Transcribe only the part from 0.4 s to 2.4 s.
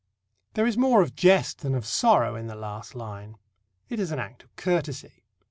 There is more of jest than of sorrow